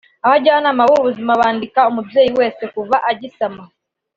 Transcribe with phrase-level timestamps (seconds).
[0.25, 3.61] Abajyanama b’ubuzima bandika umubyeyi wese kuva agisama